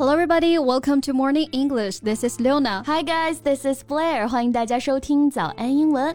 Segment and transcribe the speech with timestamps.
[0.00, 0.58] Hello, everybody.
[0.58, 2.00] Welcome to Morning English.
[2.00, 2.82] This is Leona.
[2.86, 3.40] Hi, guys.
[3.40, 4.28] This is Blair.
[4.28, 6.14] 欢迎大家收听早安英文。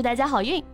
[0.00, 0.64] 祝大家好运！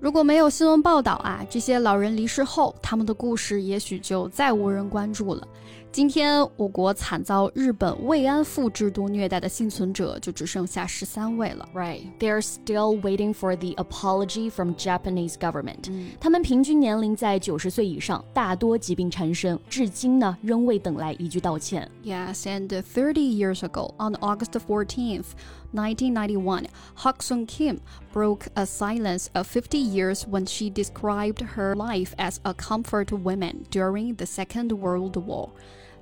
[0.00, 5.48] 如果没有新闻报道啊，这些老人离世后，他们的故事也许就再无人关注了。
[5.90, 11.66] 今天，我国惨遭日本慰安妇制度虐待的幸存者就只剩下十三位了。
[11.72, 15.90] Right, they're still waiting for the apology from Japanese government.
[16.20, 21.90] 他们平均年龄在九十岁以上，大多疾病缠身，至今呢仍未等来一句道歉。
[22.04, 25.28] Yes, and thirty years ago, on August 14th,
[25.74, 27.80] 1991, Hak Sung Kim
[28.12, 33.66] broke a silence of 50 years when she described her life as a comfort woman
[33.70, 35.50] during the Second World War.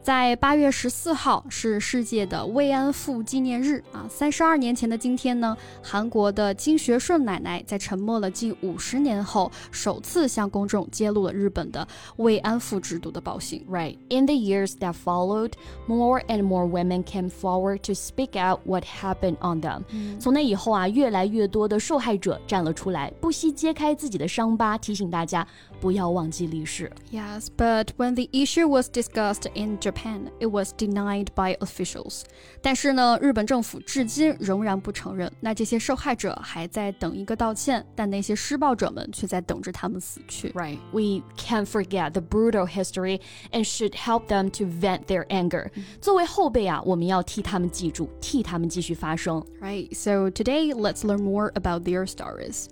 [0.02, 4.04] 在八月十四号是世界的慰安妇纪念日啊！
[4.10, 11.86] 三十二年前的今天呢，韩国的金学顺奶奶在沉默了近五十年后，首次向公众揭露了日本的
[12.16, 13.64] 慰安妇制度的暴行。
[13.70, 13.96] Right.
[14.08, 15.52] In the years that followed,
[15.86, 19.82] more and more women came forward to speak out what happened on them.
[20.18, 25.46] 从那以后啊，越来越多的受害者站了出来，不惜揭开自己的伤疤，提醒大家
[25.81, 26.89] 不要忘记历史。
[27.11, 29.97] Yes, but when the issue was discussed in Japan.
[29.97, 32.21] Japan, it was denied by officials.
[32.61, 35.31] 但是呢，日本政府至今仍然不承认。
[35.39, 40.49] 那这些受害者还在等一个道歉，但那些施暴者们却在等着他们死去。
[40.49, 45.71] Right, we can't forget the brutal history and should help them to vent their anger.
[45.99, 49.43] 作为后辈啊，我们要替他们记住，替他们继续发声。
[49.59, 52.67] Right, so today let's learn more about their stories.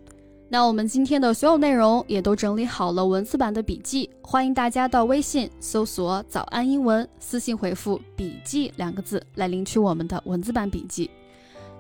[0.53, 11.09] 那我们今天的所有内容也都整理好了文字版的笔记，欢迎大家到微信搜索“早安英文”，私信回复“笔记”两个字来领取我们的文字版笔记。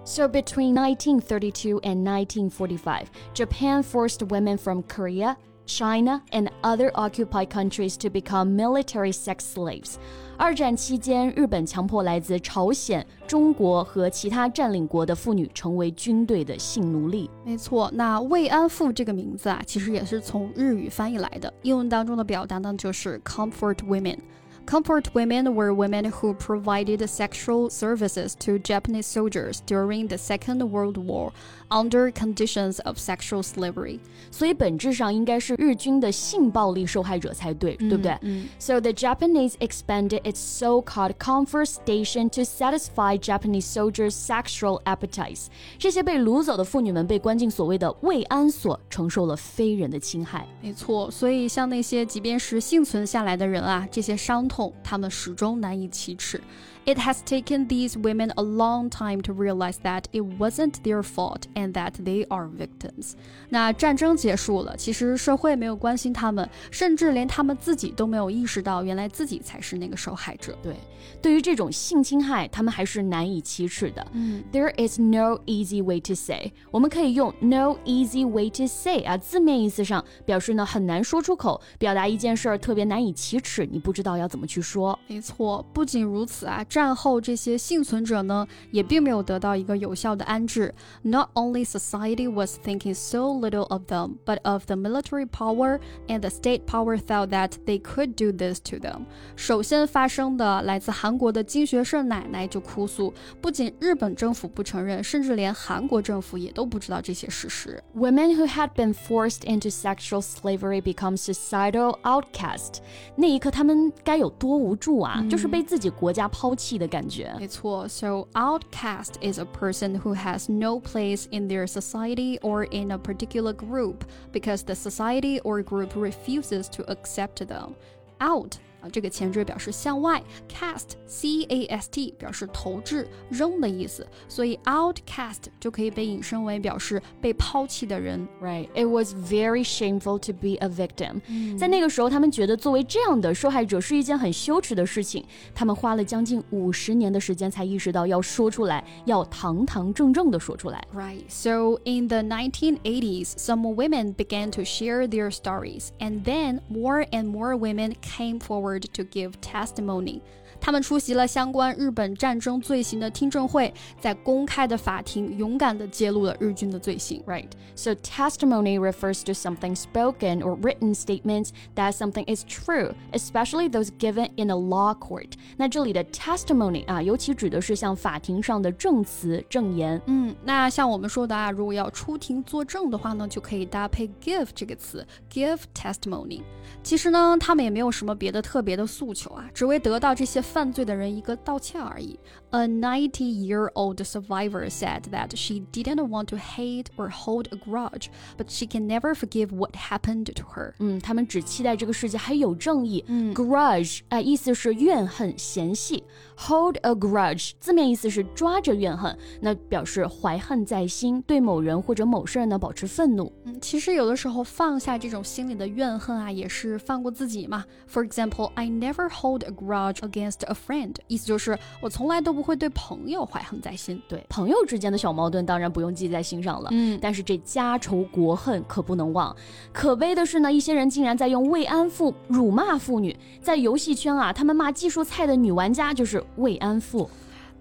[0.05, 5.35] So between 1932 and 1945, Japan forced women from Korea,
[5.70, 9.96] China, and other occupied countries to become military sex slaves.
[10.38, 17.30] 二战期间，日本强迫来自朝鲜、中国和其他占领国的妇女成为军队的性奴隶。
[17.44, 21.52] 没错，那慰安妇这个名字啊，其实也是从日语翻译来的。
[21.64, 24.20] 英文当中的表达呢，就是 comfort women。
[24.66, 30.98] Comfort women were women who provided sexual services to Japanese soldiers during the Second World
[30.98, 31.32] War
[31.70, 34.00] under conditions of sexual slavery.
[34.32, 38.18] 所以本质上应该是日军的性暴力受害者才对，对不对？
[38.58, 45.46] So the Japanese expanded its so-called comfort station to satisfy Japanese soldiers' sexual appetites.
[45.78, 50.48] 这些被掳走的妇女们被关进所谓的慰安所，承受了非人的侵害。
[50.60, 54.75] 没错，所以像那些即便是幸存下来的人啊，这些伤 痛。
[54.85, 56.39] 他们始终难以启齿。
[56.85, 61.73] It has taken these women a long time to realize that it wasn't their fault and
[61.73, 63.13] that they are victims.
[63.49, 70.57] 那战争结束了，其实社会没有关心他们，甚至连他们自己都没有意识到，原来自己才是那个受害者。
[70.63, 70.75] 对，
[71.21, 74.07] 对于这种性侵害，他们还是难以启齿的。
[74.13, 76.53] 嗯，There is no easy way to say。
[76.71, 84.99] 我们可以用 no easy way to say 啊，字面意思上表示呢很难说出口，表达一件事儿特别难以启齿，你不知道要怎么去说。
[85.07, 86.65] 没错，不仅如此啊。
[86.70, 90.74] 战后这些幸存者呢，也并没有得到一个有效的安置。
[91.04, 96.30] Not only society was thinking so little of them, but of the military power and the
[96.30, 99.02] state power thought that they could do this to them。
[99.36, 107.80] 首先发生的，来自韩国的金学顺奶奶就哭诉，不仅日本政府不承认，甚至连韩国政府也都不知道这些事实。
[107.96, 112.78] Women who had been forced into sexual slavery become societal outcast。
[113.16, 115.24] 那一刻，他们该有多无助啊！
[115.30, 116.56] 就是被自己国家抛。
[116.56, 117.34] 弃 的感觉。
[117.40, 123.54] 没错，So outcast is a person who has no place in their society or in a particular
[123.54, 127.76] group because the society or group refuses to accept them.
[128.20, 138.28] Out 啊，这个前缀表示向外，cast c a s t 表示投掷、扔的意思，所以 outcast 就可以被引申为表示被抛弃的人。
[138.40, 141.58] Right, it was very shameful to be a victim、嗯。
[141.58, 145.26] 在那个时候，他们觉得作为这样的受害者是一件很羞耻的事情。
[145.56, 150.86] 他们花了将近五十年的时间才意识到要说出来，要堂堂正正的说出来。
[150.94, 157.26] Right, so in the 1980s, some women began to share their stories, and then more and
[157.26, 160.23] more women came forward to give testimony.
[160.60, 167.22] 他们出席了相关日本战争罪行的听证会，在公开的法庭勇敢地揭露了日军的罪行。
[167.28, 167.50] Right.
[167.76, 173.90] So testimony refers to something spoken or written statements that something is true, especially those
[174.00, 175.34] given in a law court.
[175.58, 180.02] 那这里的 testimony 啊，尤其指的是像法庭上的证词、证言。
[180.08, 186.42] 嗯，那像我们说的啊，如果要出庭作证的话呢，就可以搭配 give 这个词，give testimony。
[186.82, 192.20] 其实呢，他们也没有什么别的特别的诉求啊，只为得到这些 犯罪的人一个道歉而已。
[192.52, 198.08] A 90-year-old survivor said that she didn't want to hate or hold a grudge,
[198.38, 200.74] but she can never forgive what happened to her.
[200.80, 203.04] 嗯，他们只期待这个世界还有正义。
[203.08, 206.04] 嗯，grudge 啊、呃，意思是怨恨、嫌隙。
[206.38, 213.32] Hold a grudge 字面意思是抓着怨恨，那表示怀恨在心，对某人或者某事呢保持愤怒。
[213.44, 217.66] 嗯，其实有的时候放下这种心里的怨恨啊，也是放过自己嘛。
[217.92, 224.01] For example, I never hold a grudge against a friend，意思就是我从来都不会对朋友怀恨在心。
[224.09, 226.69] 对，朋友之间的小矛盾当然不用记在心上了。
[226.73, 229.35] 嗯，但是这家仇国恨可不能忘。
[229.73, 233.17] 可悲的是呢，一些人竟然在用慰安妇辱骂妇女。
[233.41, 237.09] 在游戏圈啊，他们骂技术菜的女玩家就是慰安妇。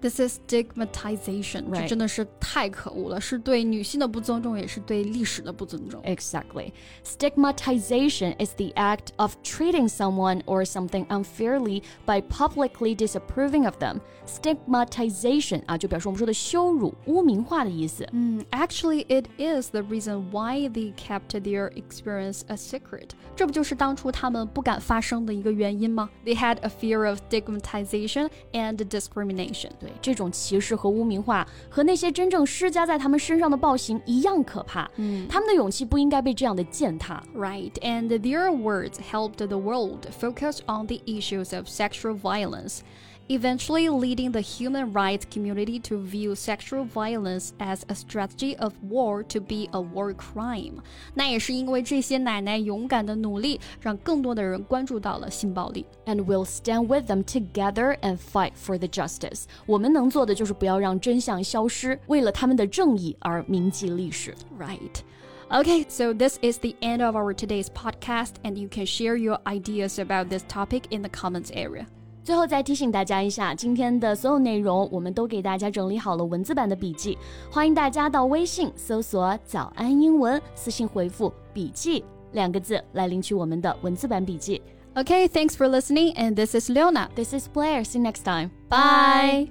[0.01, 1.81] This is stigmatization，、right.
[1.81, 5.99] 这真的是太可恶了，是对女性的不尊重，也是对历史的不尊重。
[6.03, 6.73] Exactly.
[7.03, 13.99] Stigmatization is the act of treating someone or something unfairly by publicly disapproving of them.
[14.27, 18.07] Stigmatization 啊，就表示我们说的羞辱、污名化的意思。
[18.11, 23.11] 嗯，Actually, it is the reason why they kept their experience a secret.
[23.35, 26.09] 这不就是当初他们不敢发声的一个原因吗？
[26.23, 29.71] They had a fear of stigmatization and discrimination.
[29.79, 29.88] 对。
[30.00, 34.90] 这种歧视和污名化和那些真正施加在他们身上的暴行一样可怕。
[34.96, 37.22] 嗯，他们的勇气不应该被这样的践踏。
[37.34, 42.80] Right, and their words helped the world focus on the issues of sexual violence
[43.29, 49.23] eventually leading the human rights community to view sexual violence as a strategy of war
[49.23, 50.79] to be a war crime。
[51.13, 55.85] 那也是因为这些奶奶勇敢的努力，让更多的人关注到了性暴力。
[56.05, 59.45] And we'll stand with them together and fight for the justice。
[59.65, 64.35] 我们能做的就是不要让真相消失，为了他们的正义而铭记历史。
[64.59, 65.01] Right.
[65.47, 69.39] Okay, so this is the end of our today's podcast, and you can share your
[69.45, 71.85] ideas about this topic in the comments area.
[72.30, 77.18] 最后再提醒大家一下，今天的所有内容我们都给大家整理好了文字版的笔记，
[77.50, 84.62] 欢迎大家到微信搜索“早安英文”，私信回复“笔记”两个字来领取我们的文字版笔记。
[84.94, 87.08] Okay, thanks for listening, and this is Luna.
[87.16, 87.82] This is Blair.
[87.82, 88.50] See you next time.
[88.68, 89.48] Bye.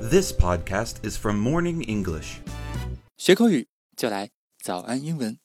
[0.00, 2.38] This podcast is from Morning English.
[3.18, 4.30] 学口语就来
[4.64, 5.36] 早安英文。